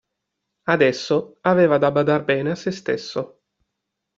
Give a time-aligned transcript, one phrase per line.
[0.75, 3.21] Adesso, aveva da badar bene a sé stesso.